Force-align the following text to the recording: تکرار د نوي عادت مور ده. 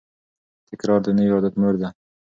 تکرار 0.69 0.99
د 1.03 1.07
نوي 1.17 1.31
عادت 1.35 1.53
مور 1.61 1.75
ده. 1.81 1.89